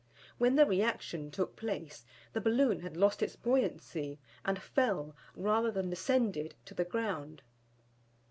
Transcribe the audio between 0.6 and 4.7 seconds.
re action took place, the balloon had lost its buoyancy, and